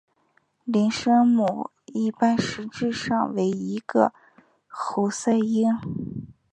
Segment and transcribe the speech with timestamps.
[0.65, 4.11] 零声母一般实质上为一个
[4.67, 5.67] 喉塞音。